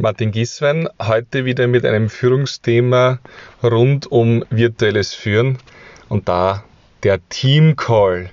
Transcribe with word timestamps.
Martin 0.00 0.30
Giswein, 0.30 0.88
heute 1.02 1.44
wieder 1.44 1.66
mit 1.66 1.84
einem 1.84 2.08
Führungsthema 2.08 3.18
rund 3.64 4.06
um 4.06 4.44
virtuelles 4.48 5.12
Führen 5.12 5.58
und 6.08 6.28
da 6.28 6.62
der 7.02 7.18
Team 7.30 7.74
Call. 7.74 8.30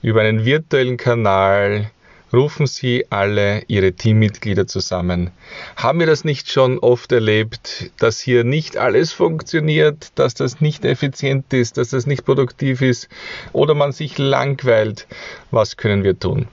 Über 0.00 0.20
einen 0.20 0.44
virtuellen 0.44 0.96
Kanal 0.96 1.90
rufen 2.32 2.68
Sie 2.68 3.06
alle 3.10 3.64
Ihre 3.66 3.94
Teammitglieder 3.94 4.68
zusammen. 4.68 5.32
Haben 5.74 5.98
wir 5.98 6.06
das 6.06 6.22
nicht 6.22 6.52
schon 6.52 6.78
oft 6.78 7.10
erlebt, 7.10 7.90
dass 7.98 8.20
hier 8.20 8.44
nicht 8.44 8.76
alles 8.76 9.10
funktioniert, 9.10 10.12
dass 10.14 10.34
das 10.34 10.60
nicht 10.60 10.84
effizient 10.84 11.52
ist, 11.52 11.78
dass 11.78 11.88
das 11.88 12.06
nicht 12.06 12.24
produktiv 12.24 12.80
ist 12.80 13.08
oder 13.52 13.74
man 13.74 13.90
sich 13.90 14.18
langweilt? 14.18 15.08
Was 15.50 15.76
können 15.76 16.04
wir 16.04 16.16
tun? 16.16 16.46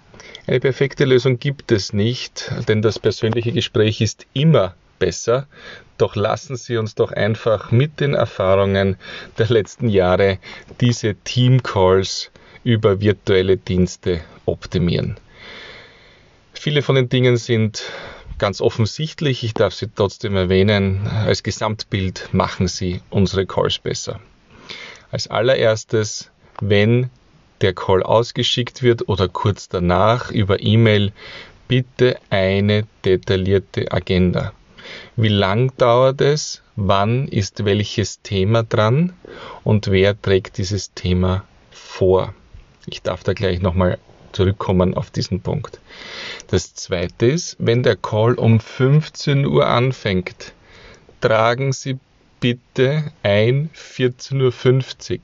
Eine 0.48 0.60
perfekte 0.60 1.06
Lösung 1.06 1.40
gibt 1.40 1.72
es 1.72 1.92
nicht, 1.92 2.52
denn 2.68 2.84
das 2.84 3.00
persönliche 3.00 3.52
Gespräch 3.52 4.00
ist 4.02 4.28
immer 4.34 4.76
besser. 5.00 5.48
Doch 5.98 6.16
lassen 6.16 6.56
Sie 6.56 6.78
uns 6.78 6.94
doch 6.94 7.12
einfach 7.12 7.72
mit 7.72 8.00
den 8.00 8.14
Erfahrungen 8.14 8.98
der 9.40 9.48
letzten 9.48 9.90
Jahre 9.90 10.38
diese 10.82 11.16
Team 11.16 11.64
Calls 11.64 12.32
über 12.64 13.02
virtuelle 13.02 13.58
Dienste 13.58 14.22
optimieren. 14.46 15.18
Viele 16.54 16.84
von 16.84 16.96
den 16.96 17.10
Dingen 17.10 17.38
sind 17.38 17.84
ganz 18.38 18.62
offensichtlich. 18.62 19.44
Ich 19.44 19.56
darf 19.56 19.74
sie 19.74 19.88
trotzdem 19.88 20.36
erwähnen. 20.36 21.08
Als 21.08 21.42
Gesamtbild 21.42 22.30
machen 22.34 22.68
sie 22.68 23.02
unsere 23.10 23.48
Calls 23.48 23.80
besser. 23.80 24.20
Als 25.10 25.28
allererstes, 25.28 26.30
wenn 26.62 27.10
der 27.62 27.74
Call 27.74 28.04
ausgeschickt 28.04 28.84
wird 28.84 29.08
oder 29.08 29.28
kurz 29.28 29.70
danach 29.70 30.32
über 30.32 30.62
E-Mail, 30.62 31.12
bitte 31.68 32.18
eine 32.30 32.86
detaillierte 33.04 33.92
Agenda. 33.92 34.54
Wie 35.16 35.30
lang 35.30 35.76
dauert 35.78 36.22
es? 36.22 36.62
Wann 36.76 37.28
ist 37.28 37.66
welches 37.66 38.22
Thema 38.22 38.64
dran? 38.64 39.14
Und 39.64 39.88
wer 39.88 40.22
trägt 40.22 40.58
dieses 40.58 40.94
Thema 40.94 41.44
vor? 41.72 42.34
Ich 42.86 43.02
darf 43.02 43.24
da 43.24 43.34
gleich 43.34 43.62
nochmal 43.62 43.98
zurückkommen 44.32 44.94
auf 44.94 45.10
diesen 45.10 45.42
Punkt. 45.42 45.80
Das 46.48 46.76
zweite 46.76 47.26
ist, 47.26 47.56
wenn 47.58 47.82
der 47.82 47.96
Call 47.96 48.36
um 48.36 48.60
15 48.60 49.46
Uhr 49.46 49.66
anfängt, 49.66 50.54
tragen 51.22 51.72
Sie 51.72 51.98
bitte 52.40 53.12
ein 53.24 53.70
14.50 53.74 55.14
Uhr. 55.14 55.20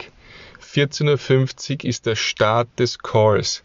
14.50 0.73 1.83
Uhr 1.83 1.89
ist 1.89 2.05
der 2.05 2.15
Start 2.15 2.69
des 2.79 2.99
Calls. 2.99 3.63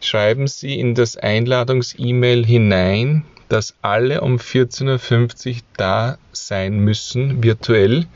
Schreiben 0.00 0.48
Sie 0.48 0.80
in 0.80 0.96
das 0.96 1.16
Einladungs-E-Mail 1.16 2.44
hinein, 2.44 3.24
dass 3.48 3.76
alle 3.82 4.20
um 4.20 4.38
14.50 4.38 5.48
Uhr 5.54 5.60
da 5.76 6.18
sein 6.32 6.80
müssen, 6.80 7.44
virtuell. 7.44 8.06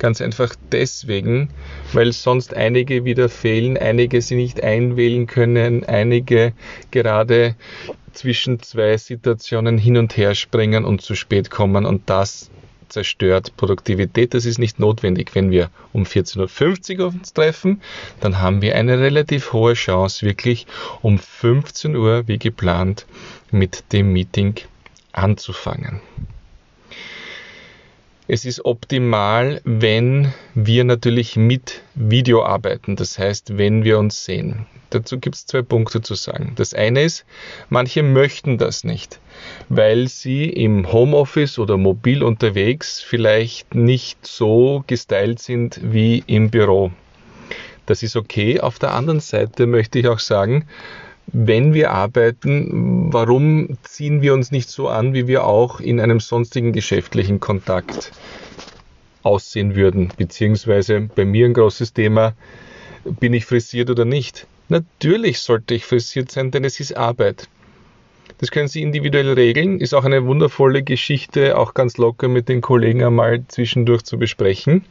Ganz 0.00 0.20
einfach 0.20 0.56
deswegen, 0.72 1.50
weil 1.92 2.12
sonst 2.12 2.52
einige 2.52 3.04
wieder 3.04 3.28
fehlen, 3.28 3.76
einige 3.76 4.22
sie 4.22 4.34
nicht 4.34 4.60
einwählen 4.60 5.28
können, 5.28 5.84
einige 5.84 6.54
gerade 6.90 7.54
zwischen 8.12 8.60
zwei 8.60 8.96
Situationen 8.96 9.78
hin 9.78 9.96
und 9.96 10.16
her 10.16 10.34
springen 10.34 10.84
und 10.84 11.00
zu 11.00 11.14
spät 11.14 11.48
kommen 11.48 11.86
und 11.86 12.10
das 12.10 12.50
zerstört 12.88 13.56
Produktivität. 13.56 14.34
Das 14.34 14.44
ist 14.44 14.58
nicht 14.58 14.78
notwendig. 14.78 15.34
Wenn 15.34 15.50
wir 15.50 15.70
um 15.92 16.04
14.50 16.04 16.98
Uhr 16.98 17.06
uns 17.06 17.32
treffen, 17.32 17.82
dann 18.20 18.40
haben 18.40 18.62
wir 18.62 18.76
eine 18.76 18.98
relativ 18.98 19.52
hohe 19.52 19.74
Chance, 19.74 20.26
wirklich 20.26 20.66
um 21.02 21.18
15 21.18 21.96
Uhr, 21.96 22.26
wie 22.26 22.38
geplant, 22.38 23.06
mit 23.50 23.92
dem 23.92 24.12
Meeting 24.12 24.54
anzufangen. 25.12 26.00
Es 28.30 28.44
ist 28.44 28.66
optimal, 28.66 29.62
wenn 29.64 30.34
wir 30.54 30.84
natürlich 30.84 31.36
mit 31.36 31.80
Video 31.94 32.44
arbeiten, 32.44 32.94
das 32.94 33.18
heißt, 33.18 33.56
wenn 33.56 33.84
wir 33.84 33.98
uns 33.98 34.26
sehen. 34.26 34.66
Dazu 34.90 35.18
gibt 35.18 35.34
es 35.34 35.46
zwei 35.46 35.62
Punkte 35.62 36.02
zu 36.02 36.14
sagen. 36.14 36.52
Das 36.56 36.74
eine 36.74 37.04
ist, 37.04 37.24
manche 37.70 38.02
möchten 38.02 38.58
das 38.58 38.84
nicht, 38.84 39.18
weil 39.70 40.08
sie 40.08 40.44
im 40.44 40.92
Homeoffice 40.92 41.58
oder 41.58 41.78
mobil 41.78 42.22
unterwegs 42.22 43.00
vielleicht 43.00 43.74
nicht 43.74 44.26
so 44.26 44.84
gestylt 44.86 45.38
sind 45.38 45.80
wie 45.82 46.22
im 46.26 46.50
Büro. 46.50 46.92
Das 47.86 48.02
ist 48.02 48.14
okay. 48.14 48.60
Auf 48.60 48.78
der 48.78 48.92
anderen 48.92 49.20
Seite 49.20 49.66
möchte 49.66 50.00
ich 50.00 50.06
auch 50.06 50.18
sagen, 50.18 50.66
wenn 51.32 51.74
wir 51.74 51.90
arbeiten, 51.90 53.12
warum 53.12 53.76
ziehen 53.82 54.22
wir 54.22 54.32
uns 54.34 54.50
nicht 54.50 54.68
so 54.70 54.88
an, 54.88 55.12
wie 55.12 55.26
wir 55.26 55.44
auch 55.44 55.80
in 55.80 56.00
einem 56.00 56.20
sonstigen 56.20 56.72
geschäftlichen 56.72 57.38
Kontakt 57.38 58.12
aussehen 59.22 59.76
würden? 59.76 60.12
Beziehungsweise 60.16 61.08
bei 61.14 61.24
mir 61.24 61.46
ein 61.46 61.54
großes 61.54 61.92
Thema, 61.92 62.34
bin 63.04 63.34
ich 63.34 63.44
frisiert 63.44 63.90
oder 63.90 64.04
nicht? 64.04 64.46
Natürlich 64.68 65.40
sollte 65.40 65.74
ich 65.74 65.84
frisiert 65.84 66.30
sein, 66.30 66.50
denn 66.50 66.64
es 66.64 66.80
ist 66.80 66.96
Arbeit. 66.96 67.48
Das 68.38 68.50
können 68.50 68.68
Sie 68.68 68.82
individuell 68.82 69.32
regeln, 69.32 69.80
ist 69.80 69.94
auch 69.94 70.04
eine 70.04 70.24
wundervolle 70.24 70.82
Geschichte, 70.82 71.58
auch 71.58 71.74
ganz 71.74 71.96
locker 71.96 72.28
mit 72.28 72.48
den 72.48 72.60
Kollegen 72.60 73.02
einmal 73.02 73.42
zwischendurch 73.48 74.02
zu 74.04 74.18
besprechen. 74.18 74.84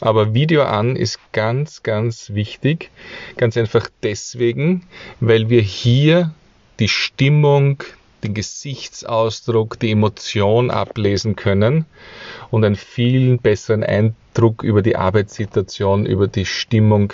Aber 0.00 0.34
Video 0.34 0.62
an 0.62 0.96
ist 0.96 1.18
ganz, 1.32 1.82
ganz 1.82 2.30
wichtig. 2.30 2.90
Ganz 3.36 3.56
einfach 3.56 3.88
deswegen, 4.02 4.86
weil 5.20 5.48
wir 5.48 5.62
hier 5.62 6.32
die 6.78 6.88
Stimmung, 6.88 7.82
den 8.22 8.34
Gesichtsausdruck, 8.34 9.78
die 9.78 9.90
Emotion 9.90 10.70
ablesen 10.70 11.36
können 11.36 11.86
und 12.50 12.64
einen 12.64 12.76
viel 12.76 13.38
besseren 13.38 13.82
Eindruck 13.82 14.62
über 14.62 14.82
die 14.82 14.96
Arbeitssituation, 14.96 16.06
über 16.06 16.28
die 16.28 16.46
Stimmung 16.46 17.12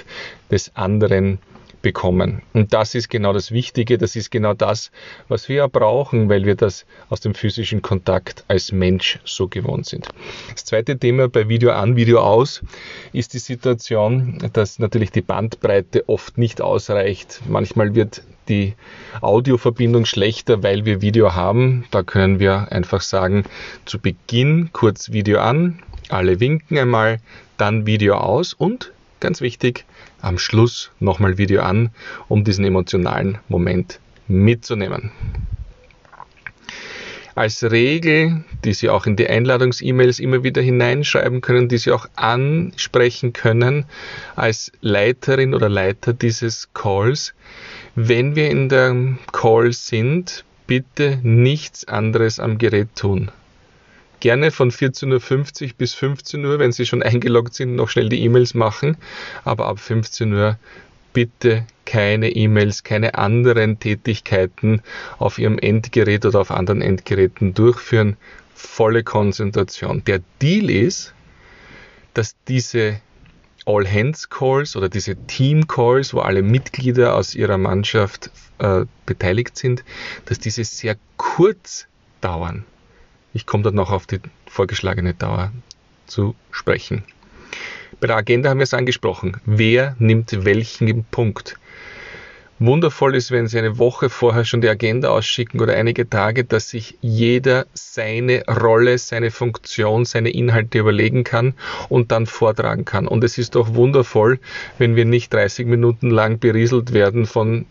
des 0.50 0.74
anderen 0.76 1.38
bekommen. 1.88 2.42
Und 2.52 2.74
das 2.74 2.94
ist 2.94 3.08
genau 3.08 3.32
das 3.32 3.50
Wichtige, 3.50 3.96
das 3.96 4.14
ist 4.14 4.30
genau 4.30 4.52
das, 4.52 4.90
was 5.28 5.48
wir 5.48 5.56
ja 5.56 5.66
brauchen, 5.68 6.28
weil 6.28 6.44
wir 6.44 6.54
das 6.54 6.84
aus 7.08 7.20
dem 7.20 7.32
physischen 7.32 7.80
Kontakt 7.80 8.44
als 8.46 8.72
Mensch 8.72 9.18
so 9.24 9.48
gewohnt 9.48 9.86
sind. 9.86 10.06
Das 10.52 10.66
zweite 10.66 10.98
Thema 10.98 11.28
bei 11.28 11.48
Video 11.48 11.70
an, 11.70 11.96
Video 11.96 12.20
aus 12.20 12.62
ist 13.14 13.32
die 13.32 13.38
Situation, 13.38 14.38
dass 14.52 14.78
natürlich 14.78 15.12
die 15.12 15.22
Bandbreite 15.22 16.06
oft 16.10 16.36
nicht 16.36 16.60
ausreicht. 16.60 17.40
Manchmal 17.48 17.94
wird 17.94 18.22
die 18.50 18.74
Audioverbindung 19.22 20.04
schlechter, 20.04 20.62
weil 20.62 20.84
wir 20.84 21.00
Video 21.00 21.34
haben. 21.34 21.86
Da 21.90 22.02
können 22.02 22.38
wir 22.38 22.70
einfach 22.70 23.00
sagen, 23.00 23.44
zu 23.86 23.98
Beginn 23.98 24.68
kurz 24.74 25.10
Video 25.10 25.40
an, 25.40 25.82
alle 26.10 26.38
winken 26.38 26.76
einmal, 26.76 27.20
dann 27.56 27.86
Video 27.86 28.16
aus 28.16 28.52
und 28.52 28.92
ganz 29.20 29.40
wichtig, 29.40 29.84
am 30.20 30.38
Schluss 30.38 30.90
nochmal 31.00 31.38
Video 31.38 31.62
an, 31.62 31.90
um 32.28 32.44
diesen 32.44 32.64
emotionalen 32.64 33.38
Moment 33.48 34.00
mitzunehmen. 34.26 35.10
Als 37.34 37.62
Regel, 37.62 38.42
die 38.64 38.74
Sie 38.74 38.88
auch 38.88 39.06
in 39.06 39.14
die 39.14 39.28
Einladungs-E-Mails 39.28 40.18
immer 40.18 40.42
wieder 40.42 40.60
hineinschreiben 40.60 41.40
können, 41.40 41.68
die 41.68 41.78
Sie 41.78 41.92
auch 41.92 42.08
ansprechen 42.16 43.32
können 43.32 43.84
als 44.34 44.72
Leiterin 44.80 45.54
oder 45.54 45.68
Leiter 45.68 46.12
dieses 46.12 46.68
Calls, 46.74 47.34
wenn 47.94 48.34
wir 48.34 48.50
in 48.50 48.68
der 48.68 49.16
Call 49.30 49.72
sind, 49.72 50.44
bitte 50.66 51.20
nichts 51.22 51.86
anderes 51.86 52.40
am 52.40 52.58
Gerät 52.58 52.88
tun 52.96 53.30
gerne 54.20 54.50
von 54.50 54.70
14.50 54.70 55.62
Uhr 55.62 55.70
bis 55.76 55.94
15 55.94 56.44
Uhr, 56.44 56.58
wenn 56.58 56.72
Sie 56.72 56.86
schon 56.86 57.02
eingeloggt 57.02 57.54
sind, 57.54 57.74
noch 57.74 57.88
schnell 57.88 58.08
die 58.08 58.22
E-Mails 58.24 58.54
machen. 58.54 58.96
Aber 59.44 59.66
ab 59.66 59.78
15 59.78 60.32
Uhr 60.32 60.58
bitte 61.12 61.66
keine 61.84 62.30
E-Mails, 62.30 62.84
keine 62.84 63.14
anderen 63.14 63.80
Tätigkeiten 63.80 64.82
auf 65.18 65.38
Ihrem 65.38 65.58
Endgerät 65.58 66.26
oder 66.26 66.40
auf 66.40 66.50
anderen 66.50 66.82
Endgeräten 66.82 67.54
durchführen. 67.54 68.16
Volle 68.54 69.04
Konzentration. 69.04 70.02
Der 70.04 70.20
Deal 70.42 70.68
ist, 70.68 71.14
dass 72.14 72.34
diese 72.48 73.00
All-Hands-Calls 73.68 74.76
oder 74.76 74.88
diese 74.88 75.14
Team-Calls, 75.14 76.14
wo 76.14 76.20
alle 76.20 76.42
Mitglieder 76.42 77.14
aus 77.14 77.34
ihrer 77.34 77.58
Mannschaft 77.58 78.30
äh, 78.58 78.86
beteiligt 79.06 79.56
sind, 79.58 79.84
dass 80.24 80.38
diese 80.38 80.64
sehr 80.64 80.96
kurz 81.16 81.86
dauern. 82.20 82.64
Ich 83.38 83.46
komme 83.46 83.62
dann 83.62 83.76
noch 83.76 83.92
auf 83.92 84.04
die 84.04 84.18
vorgeschlagene 84.48 85.14
Dauer 85.14 85.52
zu 86.08 86.34
sprechen. 86.50 87.04
Bei 88.00 88.08
der 88.08 88.16
Agenda 88.16 88.50
haben 88.50 88.58
wir 88.58 88.64
es 88.64 88.74
angesprochen. 88.74 89.36
Wer 89.46 89.94
nimmt 90.00 90.44
welchen 90.44 91.04
Punkt? 91.04 91.56
Wundervoll 92.58 93.14
ist, 93.14 93.30
wenn 93.30 93.46
Sie 93.46 93.56
eine 93.56 93.78
Woche 93.78 94.10
vorher 94.10 94.44
schon 94.44 94.60
die 94.60 94.68
Agenda 94.68 95.10
ausschicken 95.10 95.60
oder 95.60 95.74
einige 95.74 96.10
Tage, 96.10 96.42
dass 96.42 96.70
sich 96.70 96.98
jeder 97.00 97.66
seine 97.74 98.42
Rolle, 98.48 98.98
seine 98.98 99.30
Funktion, 99.30 100.04
seine 100.04 100.30
Inhalte 100.30 100.80
überlegen 100.80 101.22
kann 101.22 101.54
und 101.88 102.10
dann 102.10 102.26
vortragen 102.26 102.84
kann. 102.84 103.06
Und 103.06 103.22
es 103.22 103.38
ist 103.38 103.54
doch 103.54 103.72
wundervoll, 103.76 104.40
wenn 104.78 104.96
wir 104.96 105.04
nicht 105.04 105.32
30 105.32 105.68
Minuten 105.68 106.10
lang 106.10 106.40
berieselt 106.40 106.92
werden 106.92 107.24
von 107.24 107.66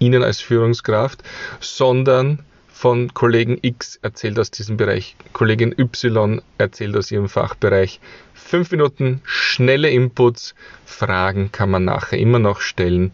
Ihnen 0.00 0.24
als 0.24 0.40
Führungskraft, 0.40 1.22
sondern 1.60 2.40
von 2.72 3.14
Kollegen 3.14 3.58
X 3.62 3.98
erzählt 4.02 4.38
aus 4.38 4.50
diesem 4.50 4.76
Bereich, 4.76 5.14
Kollegin 5.32 5.74
Y 5.78 6.42
erzählt 6.58 6.96
aus 6.96 7.12
ihrem 7.12 7.28
Fachbereich. 7.28 8.00
Fünf 8.34 8.72
Minuten 8.72 9.20
schnelle 9.24 9.90
Inputs, 9.90 10.54
Fragen 10.84 11.52
kann 11.52 11.70
man 11.70 11.84
nachher 11.84 12.18
immer 12.18 12.38
noch 12.38 12.60
stellen. 12.60 13.12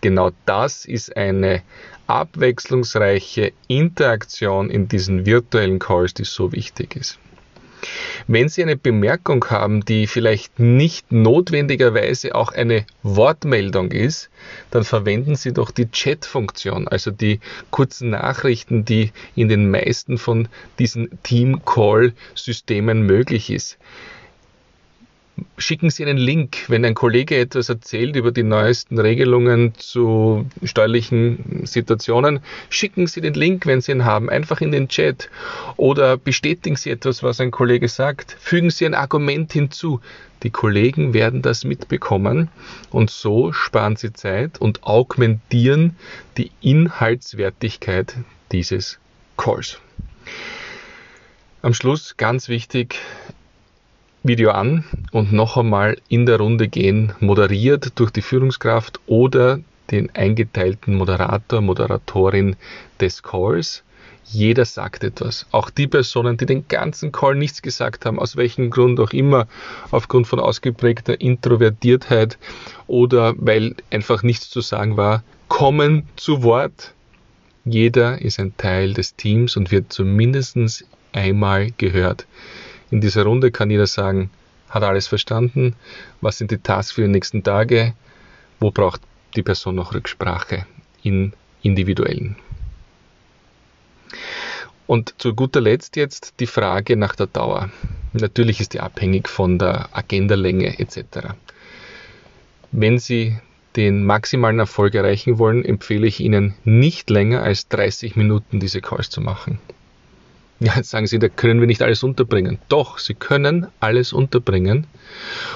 Genau 0.00 0.30
das 0.46 0.86
ist 0.86 1.16
eine 1.16 1.62
abwechslungsreiche 2.06 3.52
Interaktion 3.68 4.70
in 4.70 4.88
diesen 4.88 5.26
virtuellen 5.26 5.78
Calls, 5.78 6.14
die 6.14 6.24
so 6.24 6.50
wichtig 6.50 6.96
ist. 6.96 7.18
Wenn 8.32 8.48
Sie 8.48 8.62
eine 8.62 8.76
Bemerkung 8.76 9.44
haben, 9.46 9.84
die 9.84 10.06
vielleicht 10.06 10.60
nicht 10.60 11.10
notwendigerweise 11.10 12.36
auch 12.36 12.52
eine 12.52 12.86
Wortmeldung 13.02 13.90
ist, 13.90 14.30
dann 14.70 14.84
verwenden 14.84 15.34
Sie 15.34 15.52
doch 15.52 15.72
die 15.72 15.90
Chat-Funktion, 15.90 16.86
also 16.86 17.10
die 17.10 17.40
kurzen 17.72 18.10
Nachrichten, 18.10 18.84
die 18.84 19.10
in 19.34 19.48
den 19.48 19.68
meisten 19.68 20.16
von 20.16 20.46
diesen 20.78 21.20
Team-Call-Systemen 21.24 23.02
möglich 23.02 23.50
ist 23.50 23.78
schicken 25.58 25.90
Sie 25.90 26.04
einen 26.04 26.18
Link, 26.18 26.68
wenn 26.68 26.84
ein 26.84 26.94
Kollege 26.94 27.38
etwas 27.38 27.68
erzählt 27.68 28.16
über 28.16 28.32
die 28.32 28.42
neuesten 28.42 28.98
Regelungen 28.98 29.74
zu 29.76 30.46
steuerlichen 30.62 31.62
Situationen. 31.64 32.40
Schicken 32.68 33.06
Sie 33.06 33.20
den 33.20 33.34
Link, 33.34 33.66
wenn 33.66 33.80
Sie 33.80 33.92
ihn 33.92 34.04
haben, 34.04 34.30
einfach 34.30 34.60
in 34.60 34.72
den 34.72 34.88
Chat. 34.88 35.30
Oder 35.76 36.16
bestätigen 36.16 36.76
Sie 36.76 36.90
etwas, 36.90 37.22
was 37.22 37.40
ein 37.40 37.50
Kollege 37.50 37.88
sagt. 37.88 38.36
Fügen 38.40 38.70
Sie 38.70 38.86
ein 38.86 38.94
Argument 38.94 39.52
hinzu. 39.52 40.00
Die 40.42 40.50
Kollegen 40.50 41.12
werden 41.12 41.42
das 41.42 41.64
mitbekommen 41.64 42.48
und 42.90 43.10
so 43.10 43.52
sparen 43.52 43.96
Sie 43.96 44.12
Zeit 44.12 44.58
und 44.58 44.84
augmentieren 44.84 45.96
die 46.38 46.50
Inhaltswertigkeit 46.62 48.14
dieses 48.50 48.98
Calls. 49.36 49.78
Am 51.62 51.74
Schluss 51.74 52.16
ganz 52.16 52.48
wichtig, 52.48 52.98
Video 54.22 54.50
an 54.50 54.84
und 55.12 55.32
noch 55.32 55.56
einmal 55.56 55.96
in 56.08 56.26
der 56.26 56.38
Runde 56.38 56.68
gehen, 56.68 57.14
moderiert 57.20 57.98
durch 57.98 58.10
die 58.10 58.20
Führungskraft 58.20 59.00
oder 59.06 59.60
den 59.90 60.14
eingeteilten 60.14 60.94
Moderator, 60.94 61.62
Moderatorin 61.62 62.56
des 63.00 63.22
Calls. 63.22 63.82
Jeder 64.24 64.66
sagt 64.66 65.04
etwas. 65.04 65.46
Auch 65.50 65.70
die 65.70 65.86
Personen, 65.86 66.36
die 66.36 66.44
den 66.44 66.68
ganzen 66.68 67.12
Call 67.12 67.34
nichts 67.34 67.62
gesagt 67.62 68.04
haben, 68.04 68.18
aus 68.18 68.36
welchem 68.36 68.70
Grund 68.70 69.00
auch 69.00 69.12
immer, 69.12 69.48
aufgrund 69.90 70.28
von 70.28 70.38
ausgeprägter 70.38 71.20
Introvertiertheit 71.20 72.38
oder 72.86 73.34
weil 73.38 73.74
einfach 73.90 74.22
nichts 74.22 74.50
zu 74.50 74.60
sagen 74.60 74.98
war, 74.98 75.24
kommen 75.48 76.06
zu 76.16 76.42
Wort. 76.42 76.92
Jeder 77.64 78.20
ist 78.20 78.38
ein 78.38 78.54
Teil 78.58 78.92
des 78.92 79.16
Teams 79.16 79.56
und 79.56 79.70
wird 79.70 79.92
zumindest 79.92 80.84
einmal 81.12 81.70
gehört. 81.78 82.26
In 82.90 83.00
dieser 83.00 83.24
Runde 83.24 83.50
kann 83.50 83.70
jeder 83.70 83.86
sagen, 83.86 84.30
hat 84.68 84.82
alles 84.82 85.06
verstanden, 85.06 85.74
was 86.20 86.38
sind 86.38 86.50
die 86.50 86.58
Tasks 86.58 86.92
für 86.92 87.02
die 87.02 87.08
nächsten 87.08 87.42
Tage, 87.42 87.94
wo 88.58 88.70
braucht 88.70 89.00
die 89.36 89.42
Person 89.42 89.74
noch 89.76 89.94
Rücksprache 89.94 90.66
in 91.02 91.32
individuellen. 91.62 92.36
Und 94.86 95.14
zu 95.18 95.34
guter 95.34 95.60
Letzt 95.60 95.96
jetzt 95.96 96.34
die 96.40 96.46
Frage 96.46 96.96
nach 96.96 97.14
der 97.14 97.28
Dauer. 97.28 97.70
Natürlich 98.12 98.60
ist 98.60 98.74
die 98.74 98.80
abhängig 98.80 99.28
von 99.28 99.58
der 99.58 99.88
Agendalänge 99.92 100.80
etc. 100.80 101.34
Wenn 102.72 102.98
Sie 102.98 103.38
den 103.76 104.04
maximalen 104.04 104.58
Erfolg 104.58 104.96
erreichen 104.96 105.38
wollen, 105.38 105.64
empfehle 105.64 106.08
ich 106.08 106.18
Ihnen 106.18 106.54
nicht 106.64 107.08
länger 107.08 107.42
als 107.42 107.68
30 107.68 108.16
Minuten 108.16 108.58
diese 108.58 108.80
Calls 108.80 109.10
zu 109.10 109.20
machen. 109.20 109.60
Ja, 110.62 110.76
jetzt 110.76 110.90
sagen 110.90 111.06
Sie, 111.06 111.18
da 111.18 111.28
können 111.28 111.60
wir 111.60 111.66
nicht 111.66 111.80
alles 111.80 112.02
unterbringen. 112.02 112.58
Doch, 112.68 112.98
Sie 112.98 113.14
können 113.14 113.68
alles 113.80 114.12
unterbringen 114.12 114.86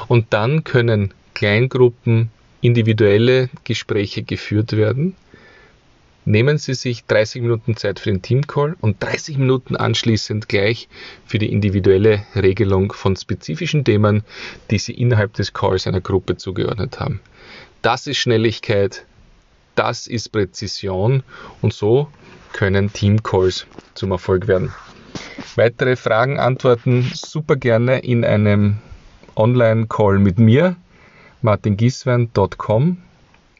und 0.08 0.32
dann 0.32 0.64
können 0.64 1.12
Kleingruppen 1.34 2.30
individuelle 2.62 3.50
Gespräche 3.64 4.22
geführt 4.22 4.72
werden. 4.72 5.14
Nehmen 6.24 6.56
Sie 6.56 6.72
sich 6.72 7.04
30 7.04 7.42
Minuten 7.42 7.76
Zeit 7.76 8.00
für 8.00 8.10
den 8.10 8.22
Teamcall 8.22 8.76
und 8.80 9.02
30 9.02 9.36
Minuten 9.36 9.76
anschließend 9.76 10.48
gleich 10.48 10.88
für 11.26 11.38
die 11.38 11.52
individuelle 11.52 12.24
Regelung 12.34 12.94
von 12.94 13.14
spezifischen 13.14 13.84
Themen, 13.84 14.24
die 14.70 14.78
Sie 14.78 14.94
innerhalb 14.94 15.34
des 15.34 15.52
Calls 15.52 15.86
einer 15.86 16.00
Gruppe 16.00 16.38
zugeordnet 16.38 16.98
haben. 16.98 17.20
Das 17.82 18.06
ist 18.06 18.16
Schnelligkeit, 18.16 19.04
das 19.74 20.06
ist 20.06 20.32
Präzision 20.32 21.22
und 21.60 21.74
so 21.74 22.08
können 22.54 22.90
Teamcalls 22.90 23.66
zum 23.92 24.12
Erfolg 24.12 24.46
werden. 24.46 24.72
Weitere 25.56 25.96
Fragen, 25.96 26.38
Antworten 26.38 27.10
super 27.14 27.56
gerne 27.56 27.98
in 27.98 28.24
einem 28.24 28.78
Online-Call 29.36 30.18
mit 30.18 30.38
mir, 30.38 30.76
martingiswein.com 31.42 32.98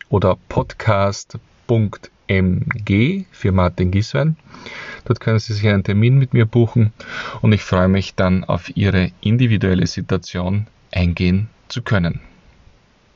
oder 0.08 0.36
podcast.mg 0.48 3.24
für 3.30 3.52
Martin 3.52 3.90
Giswein. 3.90 4.36
Dort 5.04 5.20
können 5.20 5.38
Sie 5.38 5.52
sich 5.52 5.68
einen 5.68 5.84
Termin 5.84 6.18
mit 6.18 6.34
mir 6.34 6.46
buchen 6.46 6.92
und 7.42 7.52
ich 7.52 7.62
freue 7.62 7.88
mich 7.88 8.14
dann 8.14 8.44
auf 8.44 8.76
Ihre 8.76 9.10
individuelle 9.20 9.86
Situation 9.86 10.66
eingehen 10.92 11.48
zu 11.68 11.82
können. 11.82 12.20